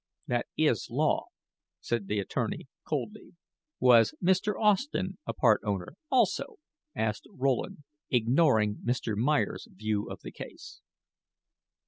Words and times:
"That 0.25 0.47
is 0.57 0.87
law," 0.89 1.25
said 1.79 2.07
the 2.07 2.17
attorney, 2.17 2.67
coldly. 2.87 3.35
"Was 3.79 4.15
Mr. 4.19 4.55
Austen 4.59 5.19
a 5.27 5.33
part 5.35 5.61
owner, 5.63 5.93
also?" 6.09 6.55
asked 6.95 7.27
Rowland, 7.29 7.83
ignoring 8.09 8.77
Mr. 8.77 9.15
Meyer's 9.15 9.67
view 9.69 10.09
of 10.09 10.21
the 10.23 10.31
case. 10.31 10.81